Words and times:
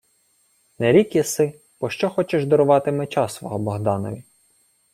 —Не 0.79 0.91
рік 0.91 1.15
єси, 1.15 1.59
пощо 1.77 2.09
хочеш 2.09 2.45
дарувати 2.45 2.91
меча 2.91 3.27
свого 3.29 3.59
Богданові. 3.59 4.23